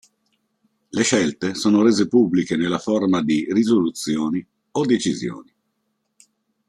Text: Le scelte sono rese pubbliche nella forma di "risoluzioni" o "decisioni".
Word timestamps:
Le 0.89 1.03
scelte 1.03 1.53
sono 1.53 1.83
rese 1.83 2.07
pubbliche 2.07 2.55
nella 2.55 2.79
forma 2.79 3.21
di 3.21 3.45
"risoluzioni" 3.53 4.43
o 4.71 4.83
"decisioni". 4.87 5.53